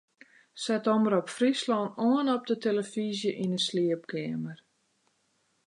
[0.61, 4.57] Set Omrop Fryslân oan op de tillefyzje yn 'e sliepkeamer.